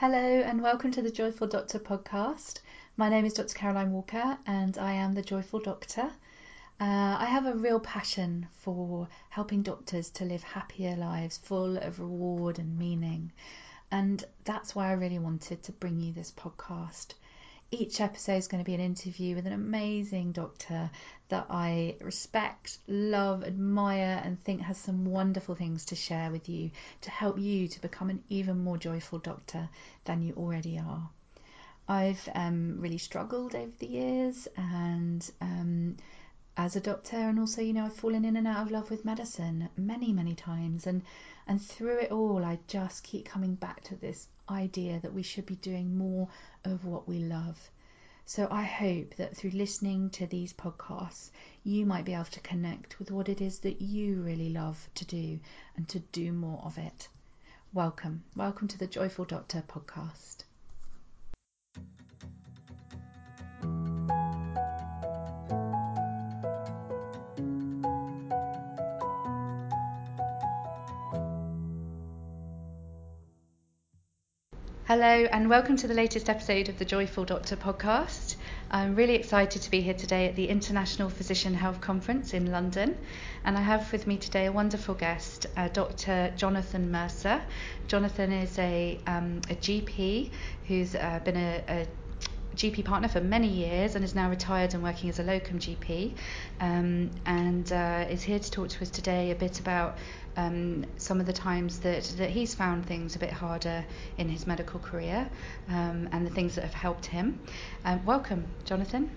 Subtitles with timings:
[0.00, 2.60] Hello, and welcome to the Joyful Doctor podcast.
[2.96, 3.52] My name is Dr.
[3.52, 6.12] Caroline Walker, and I am the Joyful Doctor.
[6.80, 11.98] Uh, I have a real passion for helping doctors to live happier lives full of
[11.98, 13.32] reward and meaning.
[13.90, 17.14] And that's why I really wanted to bring you this podcast.
[17.70, 20.90] Each episode is going to be an interview with an amazing doctor
[21.28, 26.70] that I respect, love, admire, and think has some wonderful things to share with you
[27.02, 29.68] to help you to become an even more joyful doctor
[30.06, 31.10] than you already are.
[31.86, 35.96] I've um, really struggled over the years and um,
[36.56, 39.04] as a doctor and also you know I've fallen in and out of love with
[39.04, 41.02] medicine many many times and
[41.46, 45.46] and through it all I just keep coming back to this idea that we should
[45.46, 46.28] be doing more
[46.64, 47.70] of what we love.
[48.24, 51.30] So I hope that through listening to these podcasts,
[51.64, 55.04] you might be able to connect with what it is that you really love to
[55.04, 55.40] do
[55.76, 57.08] and to do more of it.
[57.72, 58.24] Welcome.
[58.36, 60.44] Welcome to the Joyful Doctor podcast.
[74.88, 78.36] Hello, and welcome to the latest episode of the Joyful Doctor podcast.
[78.70, 82.96] I'm really excited to be here today at the International Physician Health Conference in London.
[83.44, 86.32] And I have with me today a wonderful guest, uh, Dr.
[86.38, 87.42] Jonathan Mercer.
[87.86, 90.30] Jonathan is a, um, a GP
[90.68, 91.86] who's uh, been a, a
[92.56, 96.14] GP partner for many years and is now retired and working as a locum GP,
[96.60, 99.98] um, and uh, is here to talk to us today a bit about
[100.38, 103.84] um, some of the times that, that he's found things a bit harder
[104.18, 105.28] in his medical career
[105.68, 107.40] um, and the things that have helped him.
[107.84, 109.10] Um, welcome, Jonathan.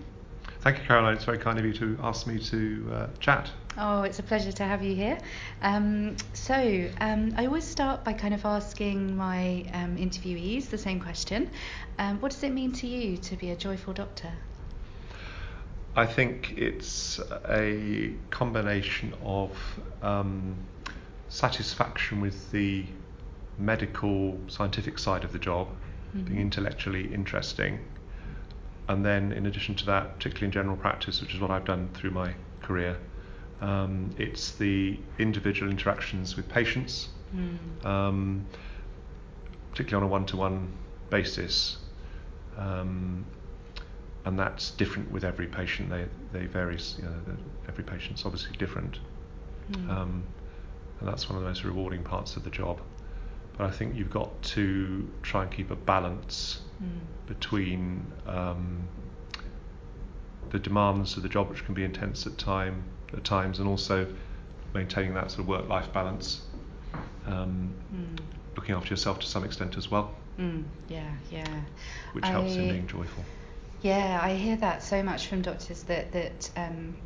[0.60, 1.14] Thank you, Caroline.
[1.14, 3.50] It's very kind of you to ask me to uh, chat.
[3.78, 5.18] Oh, it's a pleasure to have you here.
[5.62, 11.00] Um, so, um, I always start by kind of asking my um, interviewees the same
[11.00, 11.50] question
[11.98, 14.30] um, What does it mean to you to be a joyful doctor?
[15.94, 19.50] I think it's a combination of
[20.02, 20.56] um,
[21.32, 22.84] satisfaction with the
[23.58, 26.24] medical scientific side of the job, mm-hmm.
[26.24, 27.80] being intellectually interesting,
[28.88, 31.88] and then in addition to that, particularly in general practice, which is what I've done
[31.94, 32.98] through my career,
[33.62, 37.84] um, it's the individual interactions with patients, mm.
[37.86, 38.44] um,
[39.70, 40.70] particularly on a one-to-one
[41.08, 41.78] basis,
[42.58, 43.24] um,
[44.26, 45.88] and that's different with every patient.
[45.88, 46.78] They they vary.
[46.98, 47.14] You know,
[47.68, 48.98] every patient's obviously different,
[49.70, 50.22] mm.
[51.02, 52.80] And that's one of the most rewarding parts of the job.
[53.58, 57.00] But I think you've got to try and keep a balance mm.
[57.26, 58.86] between um,
[60.50, 64.06] the demands of the job, which can be intense at time at times, and also
[64.74, 66.42] maintaining that sort of work-life balance,
[67.26, 68.18] um, mm.
[68.56, 70.14] looking after yourself to some extent as well.
[70.38, 71.62] Mm, yeah, yeah.
[72.12, 73.24] Which helps in being joyful.
[73.82, 76.96] Yeah, I hear that so much from doctors that that um,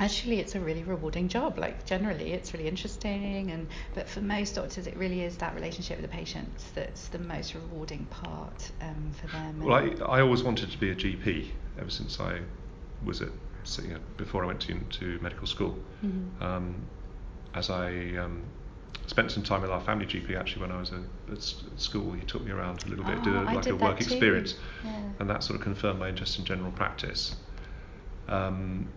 [0.00, 1.58] actually it's a really rewarding job.
[1.58, 6.00] Like generally it's really interesting and but for most doctors it really is that relationship
[6.00, 9.60] with the patients that's the most rewarding part um, for them.
[9.60, 11.48] Well I, I always wanted to be a GP
[11.78, 12.40] ever since I
[13.04, 13.28] was at
[13.82, 15.76] you know, before I went to, to medical school.
[16.04, 16.42] Mm-hmm.
[16.42, 16.86] um,
[17.54, 18.44] as I um,
[19.06, 21.42] spent some time with our family GP actually when I was a, at
[21.80, 24.00] school he took me around a little bit oh, did a, like did a work
[24.00, 24.54] experience.
[24.84, 25.00] Yeah.
[25.18, 27.34] and that sort of confirmed my interest in general practice.
[28.28, 28.88] Um,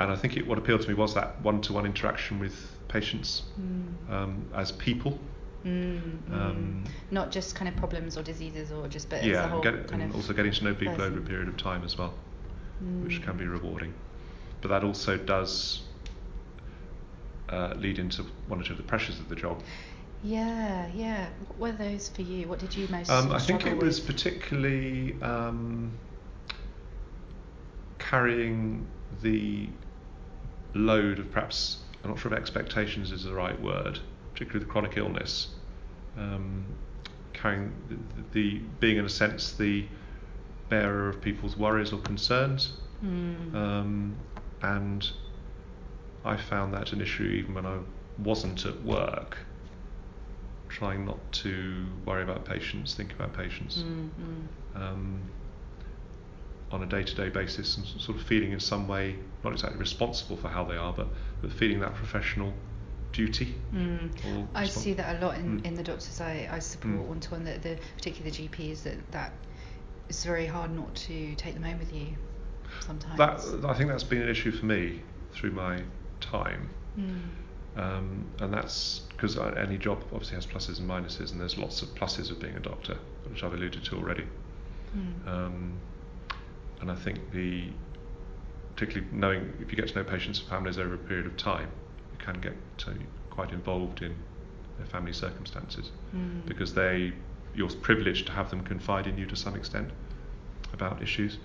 [0.00, 2.54] and I think it, what appealed to me was that one-to-one interaction with
[2.88, 4.10] patients mm.
[4.10, 5.18] um, as people.
[5.64, 9.90] Mm, um, Not just kind of problems or diseases, or just but yeah, and, get,
[9.92, 11.12] and also getting to know people person.
[11.12, 12.14] over a period of time as well,
[12.82, 13.04] mm.
[13.04, 13.92] which can be rewarding.
[14.62, 15.82] But that also does
[17.50, 19.62] uh, lead into one or two of the pressures of the job.
[20.22, 21.28] Yeah, yeah.
[21.48, 22.48] What were those for you?
[22.48, 23.10] What did you most?
[23.10, 23.82] Um, I think it with?
[23.82, 25.92] was particularly um,
[27.98, 28.86] carrying
[29.22, 29.68] the
[30.74, 33.98] load of perhaps, I'm not sure if expectations is the right word,
[34.32, 35.48] particularly the chronic illness,
[36.16, 36.64] um,
[37.32, 37.96] carrying the,
[38.32, 39.86] the, being in a sense the
[40.68, 42.74] bearer of people's worries or concerns.
[43.04, 43.54] Mm.
[43.54, 44.16] Um,
[44.62, 45.10] and
[46.24, 47.78] I found that an issue even when I
[48.18, 49.38] wasn't at work,
[50.68, 53.78] trying not to worry about patients, think about patients.
[53.78, 54.82] Mm-hmm.
[54.82, 55.22] Um,
[56.72, 60.48] on a day-to-day basis and sort of feeling in some way not exactly responsible for
[60.48, 61.08] how they are, but
[61.42, 62.52] but feeling that professional
[63.12, 63.54] duty.
[63.74, 64.46] Mm.
[64.54, 65.64] I see that a lot in, mm.
[65.64, 69.12] in the doctors I, I support one to one, that the particularly the GPs that
[69.12, 69.32] that
[70.08, 72.08] it's very hard not to take them home with you
[72.80, 73.18] sometimes.
[73.18, 75.02] That I think that's been an issue for me
[75.32, 75.82] through my
[76.20, 76.70] time.
[76.98, 77.20] Mm.
[77.76, 81.88] Um, and that's because any job obviously has pluses and minuses, and there's lots of
[81.94, 84.24] pluses of being a doctor, which I've alluded to already.
[84.96, 85.28] Mm.
[85.28, 85.72] Um,
[86.80, 87.68] and I think the
[88.74, 91.68] particularly knowing if you get to know patients and families over a period of time,
[92.12, 92.94] you can get to
[93.30, 94.14] quite involved in
[94.78, 96.46] their family circumstances Mm.
[96.46, 97.12] because they
[97.54, 99.90] you're privileged to have them confide in you to some extent
[100.72, 101.38] about issues,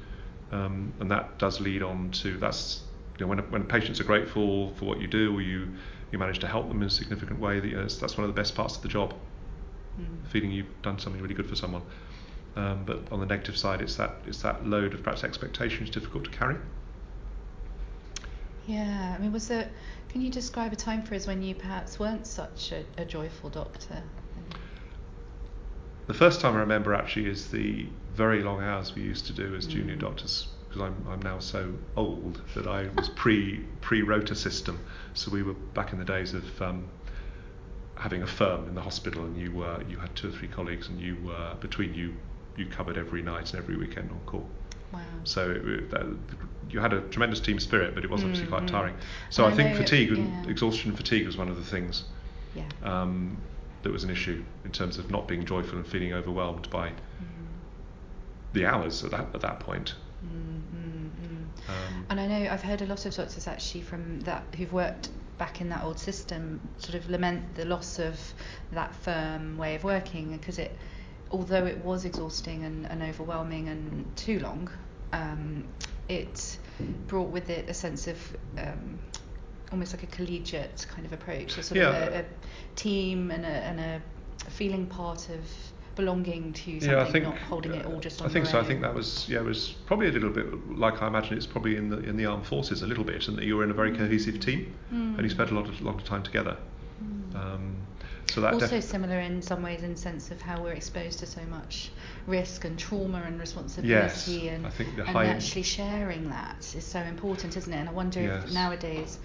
[0.52, 2.84] um, and that does lead on to that's
[3.18, 5.68] you know when when patients are grateful for what you do or you
[6.12, 8.34] you manage to help them in a significant way that, you know, that's, one of
[8.34, 9.14] the best parts of the job
[10.00, 10.28] Mm.
[10.28, 11.82] feeling you've done something really good for someone.
[12.56, 15.90] Um, but on the negative side, it's that it's that load of perhaps expectation is
[15.90, 16.56] difficult to carry.
[18.66, 19.70] Yeah, I mean, was there?
[20.10, 23.50] Can you describe a time for us when you perhaps weren't such a, a joyful
[23.50, 24.02] doctor?
[26.08, 29.56] The first time I remember actually is the very long hours we used to do
[29.56, 30.00] as junior Mm.
[30.00, 34.80] doctors because I'm, I'm now so old that I was pre pre rota system.
[35.14, 36.88] So we were back in the days of um,
[37.96, 40.88] having a firm in the hospital, and you were you had two or three colleagues,
[40.88, 42.14] and you were between you
[42.58, 44.48] you covered every night and every weekend on call.
[44.94, 45.00] Wow.
[45.24, 46.06] So it, that,
[46.70, 48.72] you had a tremendous team spirit, but it was obviously quite Mm, mm.
[48.72, 48.96] tiring.
[49.30, 50.52] So I I think fatigue and yeah.
[50.52, 52.04] exhaustion and fatigue was one of the things
[52.56, 52.64] Yeah.
[52.84, 53.38] um,
[53.84, 56.94] that was an issue in terms of not being joyful and feeling overwhelmed by Mm,
[58.54, 59.96] the hours at that at that point.
[60.26, 61.70] mm, mm, mm.
[61.70, 65.10] Um, And I know I've heard a lot of doctors actually from that who've worked
[65.38, 68.18] back in that old system sort of lament the loss of
[68.72, 70.72] that firm way of working because it,
[71.32, 74.70] although it was exhausting and, and overwhelming and too long,
[75.14, 75.64] um,
[76.10, 76.58] it
[77.08, 78.18] brought with it a sense of
[78.58, 79.00] um,
[79.72, 81.90] almost like a collegiate kind of approach, a sort Yeah.
[81.90, 82.26] of a, a
[82.76, 84.02] team and a, and a
[84.52, 85.40] feeling part of
[85.96, 88.60] belonging to something, yeah, I think not holding it all just on I think so.
[88.60, 91.46] I think that was yeah, it was probably a little bit like I imagine it's
[91.46, 93.72] probably in the in the armed forces a little bit, and that you were in
[93.72, 95.32] a very cohesive team and you Mm.
[95.32, 96.58] spent a lot of lot of time together.
[97.02, 97.36] Mm.
[97.36, 97.76] Um,
[98.36, 101.26] so that also def- similar in some ways in sense of how we're exposed to
[101.26, 101.90] so much
[102.28, 106.84] risk and trauma and responsibility and, I think the and high- actually sharing that is
[106.84, 108.44] so important isn't it and I wonder Yes.
[108.44, 109.20] if nowadays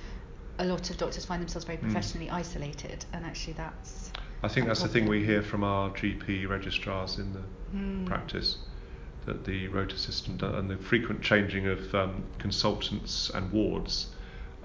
[0.60, 1.82] a lot of doctors find themselves very Mm.
[1.82, 4.12] professionally isolated and actually that's
[4.44, 7.42] I think that's the thing we hear from our GP registrars in the
[7.76, 8.06] Mm.
[8.06, 8.58] practice
[9.26, 14.06] that the rota system and the frequent changing of um, consultants and wards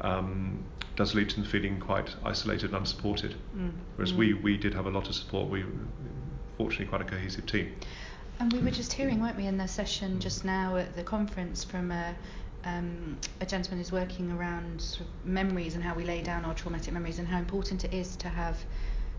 [0.02, 0.64] um,
[0.96, 3.36] does lead to them feeling quite isolated and unsupported.
[3.56, 3.72] Mm.
[3.96, 4.18] Whereas Mm.
[4.18, 5.50] we, we did have a lot of support.
[5.50, 5.66] We
[6.58, 7.76] fortunately quite a cohesive team.
[8.40, 11.64] And we were just hearing, weren't we, in the session just now at the conference
[11.64, 12.16] from a,
[12.66, 16.54] um, a gentleman who's working around sort of memories and how we lay down our
[16.54, 18.58] traumatic memories and how important it is to have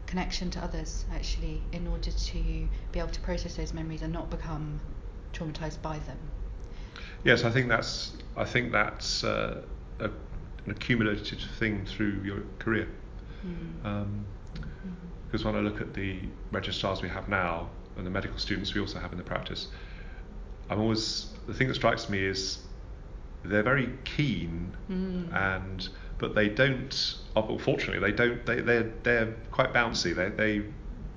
[0.07, 4.31] connection to others actually in order to be able to process those memories and not
[4.31, 4.81] become
[5.33, 6.19] traumatized by them.
[7.25, 9.63] Yes, I think that's I think that's uh,
[9.99, 10.11] a,
[10.67, 12.89] an accumulative thing through your career.
[13.47, 13.85] Mm.
[13.87, 14.27] Um,
[15.27, 16.21] because when I look at the
[16.53, 19.69] registrars we have now and the medical students we also have in the practice,
[20.71, 22.59] I'm always the thing that strikes me is
[23.45, 25.33] they're very keen Mm.
[25.35, 27.17] and but they don't.
[27.37, 28.45] oh, Fortunately, they don't.
[28.47, 30.15] They they're they're quite bouncy.
[30.15, 30.63] They they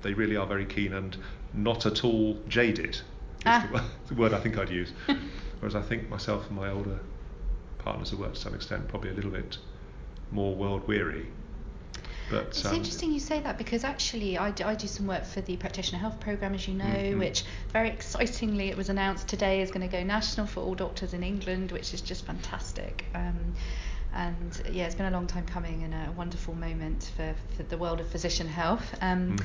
[0.02, 1.16] they really are very keen and
[1.54, 2.94] not at all jaded.
[2.96, 3.02] Is
[3.46, 3.88] Ah.
[4.08, 4.92] the word I think I'd use.
[5.60, 6.98] Whereas I think myself and my older
[7.82, 9.58] partners have worked to some extent probably a little bit
[10.30, 11.26] more world weary.
[12.30, 15.24] But It's um, interesting you say that because actually I do, I do some work
[15.24, 17.18] for the practitioner health program as you know Mhm.
[17.18, 21.12] which very excitingly it was announced today is going to go national for all doctors
[21.12, 23.36] in England which is just fantastic um,
[24.14, 27.76] and yeah it's been a long time coming and a wonderful moment for, for the
[27.76, 29.44] world of physician health um, Mm.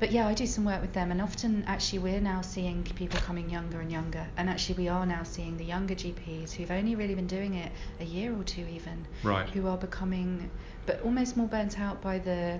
[0.00, 3.20] But yeah I do some work with them and often actually we're now seeing people
[3.20, 6.94] coming younger and younger and actually we are now seeing the younger GPs who've only
[6.94, 9.48] really been doing it a year or two even Right.
[9.50, 10.50] who are becoming
[10.86, 12.58] but almost more burnt out by the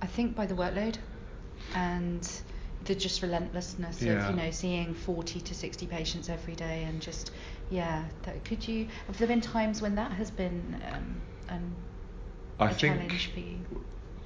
[0.00, 0.96] I think by the workload
[1.74, 2.26] and
[2.84, 4.24] the just relentlessness Yeah.
[4.24, 7.32] of you know seeing 40 to 60 patients every day and just
[7.70, 10.80] yeah that could you have there been times when that has been
[11.50, 11.74] um,
[12.58, 13.58] I a think challenge for you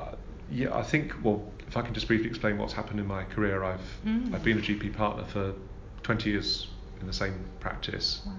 [0.00, 0.14] Uh,
[0.50, 1.12] yeah, I think.
[1.22, 4.34] Well, if I can just briefly explain what's happened in my career, I've Mm.
[4.34, 5.54] I've been a GP partner for
[6.02, 6.66] 20 years
[7.00, 8.32] in the same practice, wow.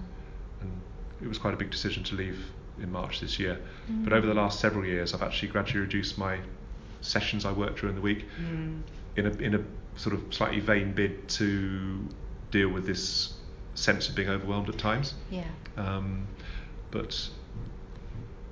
[0.60, 0.70] and
[1.22, 2.38] it was quite a big decision to leave
[2.82, 3.58] in March this year.
[3.90, 4.04] Mm.
[4.04, 6.38] But over the last several years, I've actually gradually reduced my
[7.00, 8.82] sessions I work during the week Mm.
[9.16, 9.60] in a in a
[9.96, 12.08] sort of slightly vain bid to
[12.50, 13.34] deal with this
[13.74, 15.14] sense of being overwhelmed at times.
[15.30, 15.44] yeah
[15.76, 16.26] Um,
[16.90, 17.28] but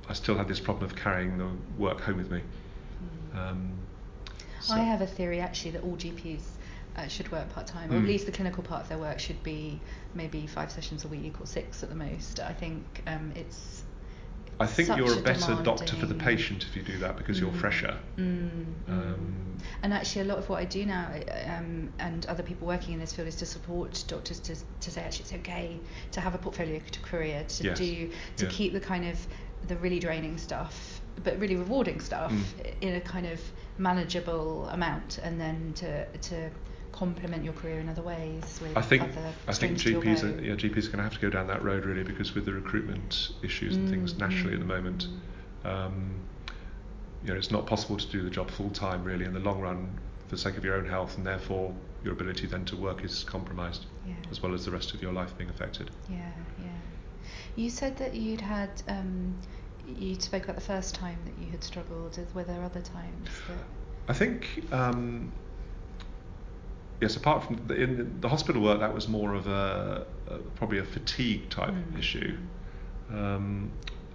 [0.09, 1.49] I still had this problem of carrying the
[1.79, 2.41] work home with me.
[3.41, 3.51] Mm.
[3.51, 3.79] Um,
[4.61, 6.43] so- I have a theory actually that all GPs
[6.97, 8.07] uh, should work part time, or at Mm.
[8.09, 9.81] least the clinical part of their work should be
[10.15, 12.41] maybe five sessions a week or six at the most.
[12.41, 13.85] I think um, it's
[14.59, 17.17] I think such you're a a better doctor for the patient if you do that
[17.17, 17.61] because you're Mm.
[17.61, 17.97] fresher.
[18.19, 18.51] Mm,
[18.89, 18.91] mm.
[18.91, 21.09] Um, and actually, a lot of what I do now,
[21.47, 25.01] um, and other people working in this field, is to support doctors to, to say
[25.03, 25.79] actually it's okay
[26.13, 27.79] to have a portfolio career, to Yes.
[27.79, 28.51] do, to Yeah.
[28.51, 29.17] keep the kind of
[29.69, 32.75] the really draining stuff, but really rewarding stuff Mm.
[32.81, 33.41] in a kind of
[33.79, 36.51] manageable amount, and then to to
[36.93, 39.03] complement your career in other ways with I think
[39.47, 41.31] I think strings to your GPs are, yeah, GPs are going to have to go
[41.31, 44.67] down that road really because with the recruitment issues and things nationally mm, at the
[44.75, 45.07] moment,
[45.65, 45.69] mm.
[45.71, 46.15] um,
[47.23, 49.61] you know, it's not possible to do the job full time really in the long
[49.61, 53.05] run for the sake of your own health, and therefore your ability then to work
[53.05, 54.15] is compromised, Yeah.
[54.31, 55.91] as well as the rest of your life being affected.
[56.09, 56.67] Yeah, yeah.
[57.57, 59.35] You said that you'd had, um,
[59.99, 62.19] you spoke about the first time that you had struggled.
[62.35, 63.57] Were there other times that?
[64.09, 65.33] I think um,
[67.01, 70.79] yes, apart from the, in the hospital work, that was more of a, a probably
[70.79, 71.99] a fatigue type Mm.
[71.99, 72.37] issue.
[73.13, 73.71] Um,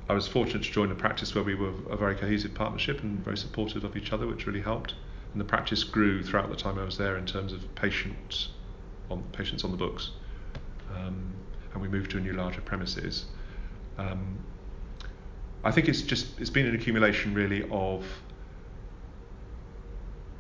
[0.08, 3.20] I was fortunate to join a practice where we were a very cohesive partnership and
[3.24, 4.94] very supportive of each other, which really helped.
[5.32, 8.50] And the practice grew throughout the time I was there in terms of patient
[9.10, 10.12] on patients on the books.
[10.96, 11.34] Um,
[11.74, 13.25] and we moved to a new larger premises.
[13.98, 14.38] Um,
[15.65, 18.05] I think it's just it's been an accumulation really of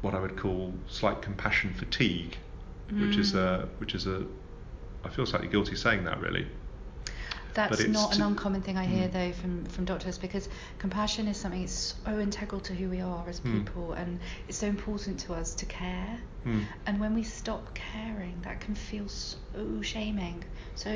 [0.01, 2.37] what I would call slight compassion fatigue,
[2.91, 3.39] which is mm.
[3.39, 4.23] a which is a
[5.03, 6.47] I feel slightly guilty saying that really.
[7.55, 9.11] That's not an uncommon thing I hear Mm.
[9.13, 13.27] though from, from doctors because compassion is something that's so integral to who we are
[13.27, 13.53] as Mm.
[13.65, 16.19] people and it's so important to us to care.
[16.43, 16.59] Hmm.
[16.85, 19.37] And when we stop caring, that can feel so
[19.81, 20.43] shaming,
[20.75, 20.91] so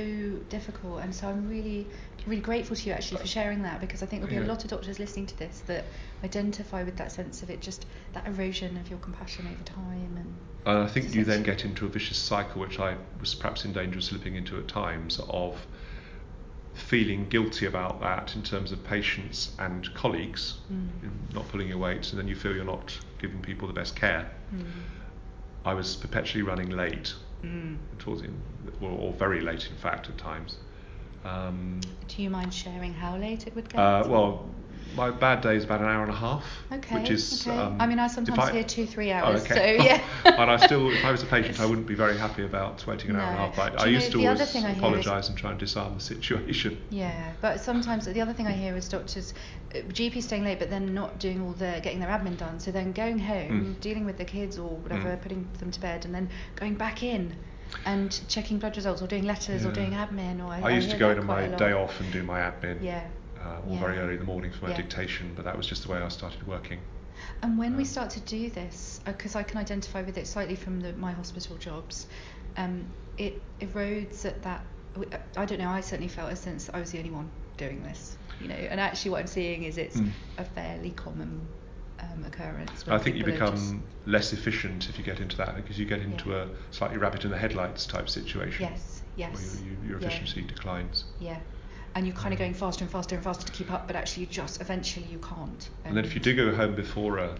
[0.49, 1.01] difficult.
[1.01, 1.87] And so I'm really,
[2.27, 4.63] really grateful to you actually for sharing that because I think there'll be a lot
[4.63, 5.85] of doctors listening to this that
[6.23, 10.17] identify with that sense of it, just that erosion of your compassion over time.
[10.17, 10.35] And
[10.65, 13.73] And I think you then get into a vicious cycle, which I was perhaps in
[13.73, 15.65] danger of slipping into at times, of
[16.79, 21.33] feeling guilty about that in terms of patients and colleagues, Mm.
[21.33, 24.29] not pulling your weight, and then you feel you're not giving people the best care.
[24.53, 24.63] Mm.
[25.65, 27.77] I was perpetually running late, Mm.
[27.99, 28.41] towards end-
[28.81, 30.57] or, or very late, in fact, at times.
[31.25, 33.79] Um, Do you mind sharing how late it would get?
[33.79, 34.49] uh, well,
[34.95, 36.99] my bad day is about an hour and a half, Okay.
[36.99, 37.47] which is.
[37.47, 37.57] okay.
[37.57, 39.43] Um, I mean, I sometimes I- hear three hours.
[39.43, 39.77] okay.
[39.77, 40.01] So yeah.
[40.41, 43.11] and I still, if I was a patient, I wouldn't be very happy about waiting
[43.11, 43.55] an hour and a half.
[43.55, 45.99] But Do I used know, to always I is- apologise and try and disarm the
[46.13, 46.77] situation.
[46.89, 49.33] Yeah, but sometimes the other thing I hear is doctors,
[49.75, 52.59] uh, GPs staying late, but then not doing all the getting their admin done.
[52.59, 53.81] So then going home, Mm.
[53.81, 55.21] dealing with the kids or whatever, Mm.
[55.21, 57.35] putting them to bed, and then going back in
[57.85, 60.43] and checking blood results or doing letters or doing admin.
[60.43, 62.81] Or I, I used to go in on my day off and do my admin,
[62.81, 63.03] Yeah.
[63.43, 64.77] Uh, or very early in the morning for my Yeah.
[64.77, 65.33] dictation.
[65.35, 66.79] But that was just the way I started working.
[67.41, 70.55] And when we Um, start to do this, because I can identify with it slightly
[70.55, 72.07] from the, my hospital jobs,
[72.57, 72.85] um,
[73.17, 74.65] it erodes at that.
[75.37, 75.69] I don't know.
[75.69, 78.55] I certainly felt a sense that I was the only one doing this, you know.
[78.55, 80.11] And actually, what I'm seeing is it's Mm.
[80.37, 81.47] a fairly common
[82.01, 82.85] um, occurrence.
[82.87, 86.29] I think you become less efficient if you get into that because you get into
[86.31, 86.43] Yeah.
[86.43, 88.67] a slightly rabbit in the headlights type situation.
[88.71, 90.07] yes, yes, Where you, you, your yeah.
[90.07, 91.03] efficiency declines.
[91.19, 91.39] yeah.
[91.95, 94.21] And you're kind of going faster and faster and faster to keep up, but actually,
[94.25, 95.69] you just eventually you can't.
[95.85, 97.35] And then if you do go home before a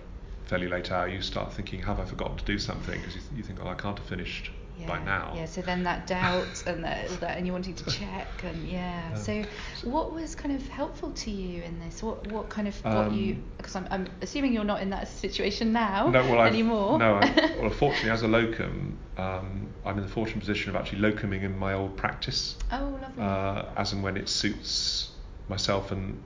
[0.46, 3.00] fairly late hour, you start thinking, have I forgotten to do something?
[3.00, 5.34] Because you, you think, oh, I can't have finished yeah, by now.
[5.36, 9.10] Yeah, so then that doubt and that, that and you wanting to check and yeah.
[9.14, 9.44] Um, so
[9.84, 12.02] what was kind of helpful to you in this?
[12.02, 13.34] What what kind of got you?
[13.34, 16.54] Um, Because I'm, I'm assuming you're not in that situation now No, well, I've.
[16.56, 21.00] No, I, well, fortunately, as a locum, um, I'm in the fortunate position of actually
[21.00, 23.24] locuming in my old practice, oh, lovely.
[23.24, 25.12] uh, as and when it suits
[25.48, 26.22] myself and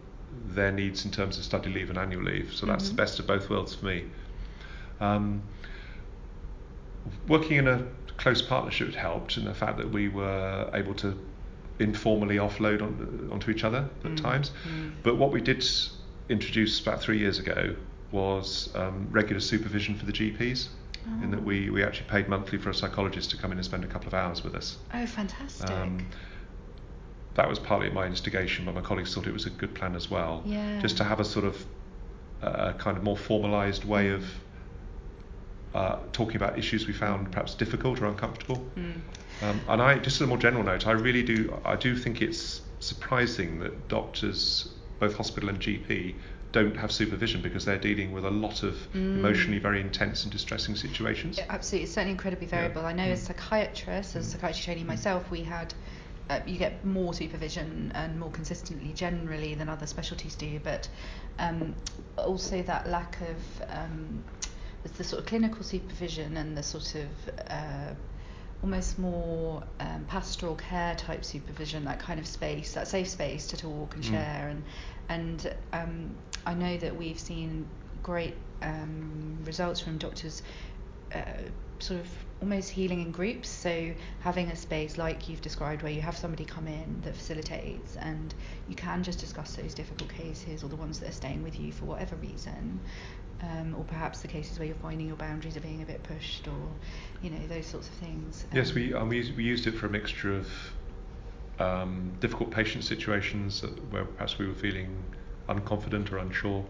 [0.46, 2.54] their needs in terms of study leave and annual leave.
[2.54, 2.90] So that's Mhm.
[2.90, 4.04] the best of both worlds for me.
[5.00, 5.42] Um,
[7.28, 7.84] working in a
[8.24, 11.14] close partnership helped in the fact that we were able to
[11.80, 14.52] informally offload on, onto each other at Mm, times.
[14.66, 14.94] mm.
[15.04, 15.62] But what we did
[16.30, 17.76] introduce about three years ago
[18.12, 20.70] was um, regular supervision for the GPs,
[21.22, 21.44] in that Oh.
[21.44, 24.08] we, we actually paid monthly for a psychologist to come in and spend a couple
[24.08, 24.78] of hours with us.
[24.94, 25.70] Oh, fantastic.
[25.70, 26.06] Um,
[27.36, 29.96] that was partly at my instigation, but my colleagues thought it was a good plan
[29.98, 30.44] as well.
[30.46, 30.80] Yeah.
[30.80, 31.66] Just to have a sort of
[32.42, 34.24] uh, kind of more formalised way of
[35.74, 38.66] uh, talking about issues we found perhaps difficult or uncomfortable.
[38.78, 39.02] Mm.
[39.42, 42.62] Um, and I, just a more general note, I really do, I do think it's
[42.80, 46.16] surprising that doctors, both hospital and GP,
[46.52, 49.16] don't have supervision because they're dealing with a lot of Mm.
[49.16, 51.38] emotionally very intense and distressing situations.
[51.40, 52.52] Yeah, Absolutely, it's certainly incredibly Yeah.
[52.68, 52.86] variable.
[52.86, 53.28] I know as Mm.
[53.28, 54.32] psychiatrists, as Mm.
[54.34, 55.74] psychiatry training myself, we had
[56.30, 60.88] uh, you get more supervision and more consistently generally than other specialties do, but
[61.38, 61.76] um,
[62.18, 63.38] also that lack of
[63.70, 64.24] um,
[64.84, 67.08] there's the sort of clinical supervision and the sort of
[67.50, 67.94] uh,
[68.62, 73.58] almost more um, pastoral care type supervision, that kind of space, that safe space to
[73.58, 74.10] talk and Mm.
[74.10, 74.48] share.
[74.50, 74.64] And
[75.10, 77.66] and um, I know that we've seen
[78.02, 80.42] great um, results from doctors.
[81.14, 81.20] Uh,
[81.80, 82.08] sort of
[82.44, 83.48] almost healing in groups.
[83.48, 87.96] So having a space like you've described where you have somebody come in that facilitates
[87.96, 88.34] and
[88.68, 91.72] you can just discuss those difficult cases or the ones that are staying with you
[91.72, 92.82] for whatever reason.
[93.42, 96.48] Um, or perhaps the cases where you're finding your boundaries are being a bit pushed
[96.48, 96.68] or
[97.22, 98.46] you know those sorts of things.
[98.54, 100.48] Yes, Um, we, um, we, used, we used it for a mixture of
[101.60, 104.90] um, difficult patient situations where perhaps we were feeling
[105.48, 106.66] unconfident or unsure.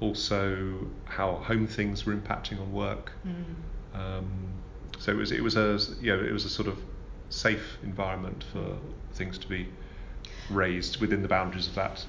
[0.00, 3.12] Also, how home things were impacting on work.
[3.26, 4.28] mm, Um,
[4.98, 6.78] so it was it was a you know, it was a sort of
[7.30, 8.78] safe environment for
[9.12, 9.68] things to be
[10.50, 12.04] raised within the boundaries of that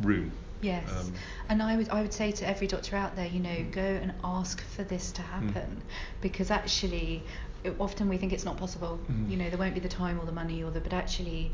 [0.00, 0.32] room.
[0.62, 1.12] Yes, Um,
[1.48, 3.72] and I would I would say to every doctor out there, you know, Mm.
[3.72, 5.82] go and ask for this to happen,
[6.20, 7.24] because actually,
[7.64, 9.00] it, often we think it's not possible.
[9.10, 9.30] Mhm.
[9.30, 11.50] You know, there won't be the time or the money or the, but actually,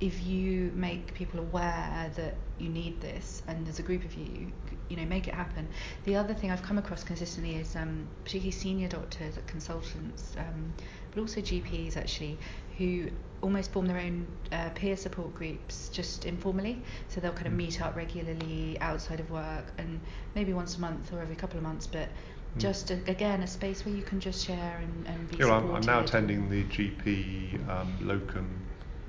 [0.00, 4.52] if you make people aware that you need this, and there's a group of you,
[4.88, 5.66] you know, make it happen.
[6.04, 10.72] The other thing I've come across consistently is um, particularly senior doctors, consultants, um,
[11.12, 12.38] but also GPs actually,
[12.76, 13.08] who
[13.42, 16.82] almost form their own uh, peer support groups just informally.
[17.08, 17.56] So they'll kind of Mm.
[17.56, 20.00] meet up regularly outside of work and
[20.34, 22.08] maybe once a month or every couple of months, but
[22.56, 22.60] Mm.
[22.60, 25.54] just a, again a space where you can just share and, and be Yeah, well,
[25.58, 28.48] I'm, I'm now attending the GP um, locum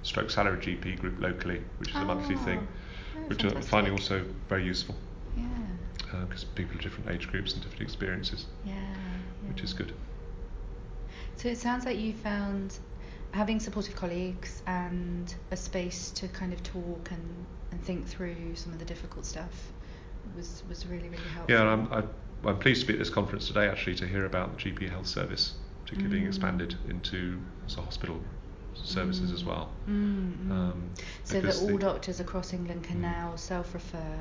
[0.04, 2.68] stroke salary GP group locally, which is a monthly Ah, thing,
[3.28, 4.96] which I'm finding also very useful
[5.38, 5.46] Yeah,
[6.28, 8.74] because people of different age groups and different experiences, yeah,
[9.48, 9.94] which is good.
[11.36, 12.78] So it sounds like you found
[13.32, 18.74] having supportive colleagues and a space to kind of talk and, and think through some
[18.74, 19.72] of the difficult stuff
[20.36, 21.56] was, was really, really helpful.
[21.56, 22.04] Yeah, I'm, I,
[22.50, 25.08] I'm pleased to be at this conference today actually to hear about the GP health
[25.08, 25.54] service,
[25.86, 26.30] particularly being Mm.
[26.30, 28.20] expanded into as a hospital
[28.86, 29.70] services as well.
[29.88, 30.52] Mm, mm.
[30.52, 30.90] Um,
[31.24, 33.02] so that all the- doctors across England can Mm.
[33.02, 34.20] now self-refer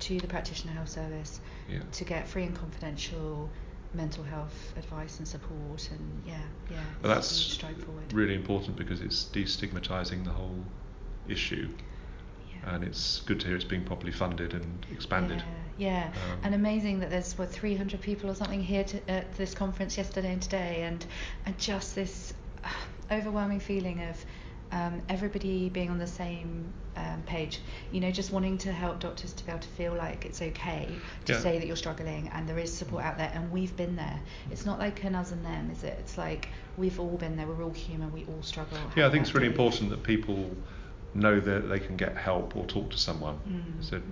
[0.00, 1.80] to the practitioner health service Yeah.
[1.92, 3.50] to get free and confidential
[3.92, 6.38] mental health advice and support and yeah
[6.70, 7.58] yeah a that's
[8.12, 10.64] really important because it's destigmatizing the whole
[11.28, 11.68] issue,
[12.48, 12.74] yeah.
[12.74, 15.42] and it's good to hear it's being properly funded and expanded.
[15.76, 16.32] Yeah, yeah.
[16.32, 19.96] Um, and amazing that there's what 300 people or something here to, at this conference
[19.98, 21.04] yesterday and today, and
[21.44, 22.32] and just this
[23.10, 24.24] overwhelming feeling of
[24.72, 27.60] um, everybody being on the same um, page.
[27.90, 30.88] You know, just wanting to help doctors to be able to feel like it's okay
[31.24, 31.40] to Yeah.
[31.40, 34.20] say that you're struggling and there is support out there, and we've been there.
[34.50, 35.96] It's not like an us and them, is it?
[35.98, 37.46] It's like we've all been there.
[37.46, 38.12] We're all human.
[38.12, 38.78] We all struggle.
[38.96, 39.58] Yeah, I think it's really days.
[39.58, 40.50] important that people
[41.14, 44.02] know that they can get help or talk to someone, Mm, so mm.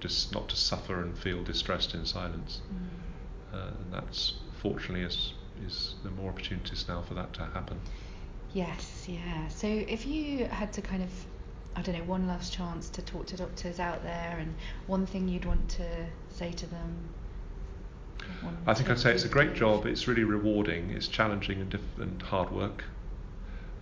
[0.00, 2.60] just not to suffer and feel distressed in silence.
[2.70, 3.54] Mm.
[3.56, 5.32] Uh, and that's fortunately is
[5.66, 7.80] is there more opportunities now for that to happen.
[8.54, 9.48] Yes, yeah.
[9.48, 11.10] So if you had to kind of,
[11.76, 14.54] I don't know, one last chance to talk to doctors out there and
[14.86, 15.86] one thing you'd want to
[16.30, 16.96] say to them.
[18.66, 19.86] I think I'd say it's a great job.
[19.86, 20.90] It's really rewarding.
[20.90, 22.84] It's challenging and, diff- and hard work.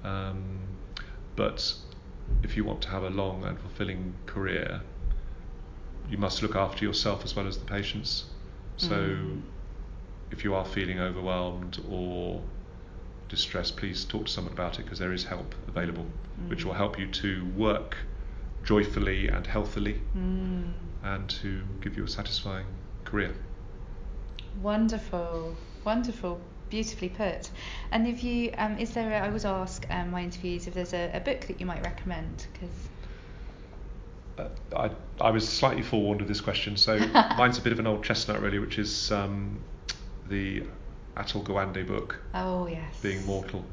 [0.05, 0.61] Um,
[1.37, 1.75] but
[2.43, 4.81] if you want to have a long and fulfilling career,
[6.09, 8.25] you must look after yourself as well as the patients.
[8.77, 9.43] So Mm.
[10.31, 12.41] if you are feeling overwhelmed or
[13.31, 16.07] distressed, please talk to someone about it because there is help available,
[16.49, 16.65] which Mm.
[16.67, 17.97] will help you to work
[18.65, 20.73] joyfully and healthily Mm.
[21.03, 22.67] and to give you a satisfying
[23.05, 23.35] career.
[24.63, 27.51] Wonderful, wonderful, beautifully put.
[27.93, 29.11] And if you, um, is there?
[29.13, 31.83] A, I always ask um, my interviews if there's a, a book that you might
[31.85, 32.89] recommend because.
[34.39, 34.91] Uh, I,
[35.25, 36.99] I was slightly forewarned of this question, so
[37.39, 39.61] mine's a bit of an old chestnut, really, which is um,
[40.29, 40.65] the
[41.17, 42.95] Atul Gawande book, Oh yes.
[43.03, 43.65] Being Mortal,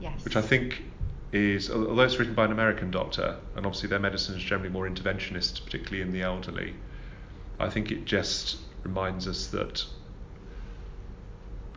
[0.00, 0.24] Yes.
[0.24, 0.82] which I think
[1.32, 4.88] is, although it's written by an American doctor, and obviously their medicine is generally more
[4.88, 6.74] interventionist, particularly in the elderly,
[7.58, 9.84] I think it just reminds us that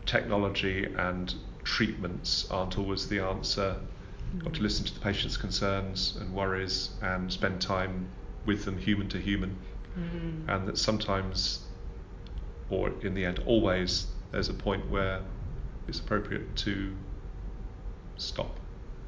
[0.06, 3.76] technology and treatments aren't always the answer.
[4.32, 4.62] You've got to Mm.
[4.64, 8.08] listen to the patient's concerns and worries and spend time
[8.46, 9.56] with them, human to human
[9.98, 10.48] Mm.
[10.48, 11.66] and that sometimes,
[12.70, 15.20] or in the end, always, there's a point where
[15.88, 16.94] it's appropriate to
[18.16, 18.58] stop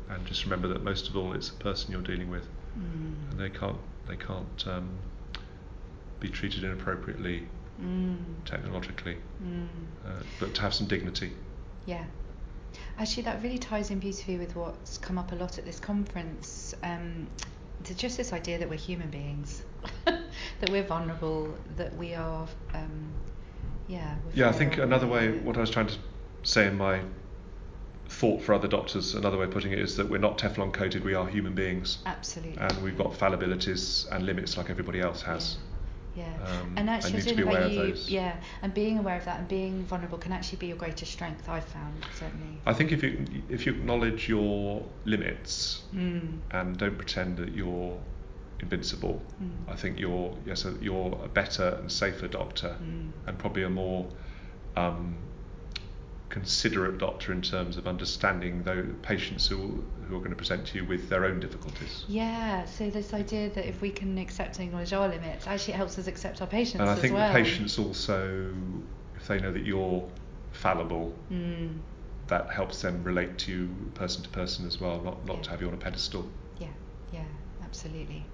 [0.08, 2.46] and just remember that most of all, it's a person you're dealing with,
[2.78, 3.30] Mm.
[3.30, 4.88] and they can't they can't um,
[6.20, 7.46] be treated inappropriately
[7.80, 8.16] Mm.
[8.44, 9.66] technologically, Mm.
[10.06, 11.32] uh, but to have some dignity.
[11.86, 12.04] Yeah.
[12.98, 16.74] Actually, that really ties in beautifully with what's come up a lot at this conference.
[16.82, 17.26] Um,
[17.84, 19.62] to just this idea that we're human beings,
[20.04, 23.12] that we're vulnerable, that we are, um,
[23.88, 24.14] yeah.
[24.34, 25.94] Yeah, I think another way, what I was trying to
[26.42, 27.00] say in my
[28.08, 31.04] thought for other doctors, another way of putting it is that we're not Teflon coated,
[31.04, 31.98] we are human beings.
[32.06, 32.58] Absolutely.
[32.60, 35.56] And we've got fallibilities and limits like everybody else has.
[36.14, 36.26] Yeah.
[36.44, 38.10] Um, and actually, and need to I be don't know aware about of you, those.
[38.10, 41.48] yeah, and being aware of that and being vulnerable can actually be your greatest strength.
[41.48, 42.58] I've found certainly.
[42.66, 46.40] I think if you if you acknowledge your limits Mm.
[46.50, 47.98] and don't pretend that you're
[48.62, 49.50] invincible, Mm.
[49.68, 53.10] I think you're yes a, you're a better and safer doctor Mm.
[53.26, 54.08] and probably a more
[54.76, 55.16] um,
[56.30, 60.78] considerate doctor in terms of understanding those patients who who are going to present to
[60.78, 62.04] you with their own difficulties.
[62.08, 62.64] Yeah.
[62.64, 65.98] So this idea that if we can accept and acknowledge our limits, actually it helps
[65.98, 67.28] us accept our patients And I as think well.
[67.32, 68.50] the patients also,
[69.16, 70.08] if they know that you're
[70.52, 71.78] fallible, Mm.
[72.28, 75.42] that helps them relate to you person to person as well, not not Yeah.
[75.42, 76.24] to have you on a pedestal.
[76.58, 76.68] Yeah.
[77.12, 77.24] Yeah.
[77.62, 78.24] Absolutely.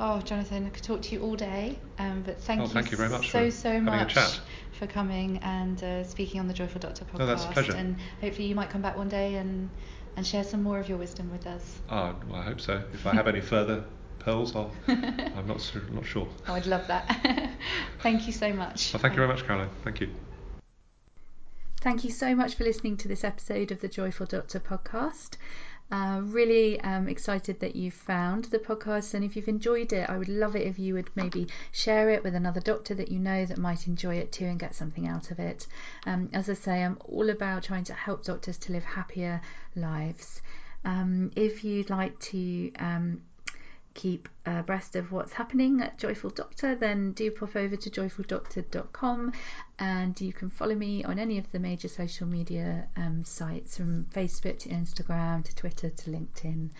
[0.00, 2.92] Oh, Jonathan, I could talk to you all day, um, but thank Oh, you, thank
[2.92, 4.40] you very much so so much chat.
[4.70, 7.18] for coming and uh, speaking on the Joyful Doctor podcast.
[7.18, 7.72] No, that's a pleasure.
[7.72, 9.68] And hopefully you might come back one day and
[10.16, 11.78] and share some more of your wisdom with us.
[11.90, 12.82] Ah, well, I hope so.
[12.92, 13.84] If I have any further
[14.20, 16.28] pearls, I'll, I'm not sur- not sure.
[16.46, 17.50] Oh, I'd love that.
[18.00, 18.92] thank you so much.
[18.92, 19.70] Well, thank you very much, Caroline.
[19.82, 20.10] Thank you.
[21.80, 25.36] Thank you so much for listening to this episode of the Joyful Doctor podcast.
[25.90, 30.18] Uh, really um, excited that you've found the podcast, and if you've enjoyed it, I
[30.18, 33.46] would love it if you would maybe share it with another doctor that you know
[33.46, 35.66] that might enjoy it too and get something out of it.
[36.04, 39.40] Um, as I say, I'm all about trying to help doctors to live happier
[39.76, 40.42] lives.
[40.84, 43.22] Um, if you'd like to um,
[43.98, 49.32] keep abreast of what's happening at Joyful Doctor, then do pop over to joyfuldoctor.com
[49.80, 54.06] and you can follow me on any of the major social media um, sites from
[54.14, 56.70] Facebook to Instagram to Twitter to LinkedIn.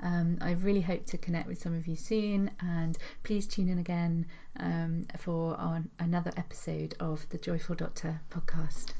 [0.00, 3.80] Um, I really hope to connect with some of you soon and please tune in
[3.80, 4.26] again
[4.60, 8.92] um, for our, another episode of the Joyful Doctor podcast.